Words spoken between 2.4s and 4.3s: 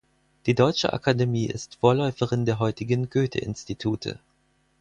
der heutigen Goethe-Institute.